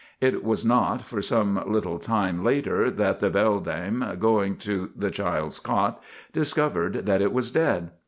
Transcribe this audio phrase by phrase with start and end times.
[0.19, 5.59] It was not for some little time later that the beldame, going to the child's
[5.59, 6.01] cot,
[6.33, 7.91] discovered that it was dead.